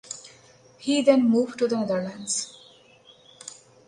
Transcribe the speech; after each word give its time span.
He 0.79 1.03
then 1.03 1.29
moved 1.29 1.59
to 1.59 1.67
the 1.67 1.77
Netherlands. 1.77 2.57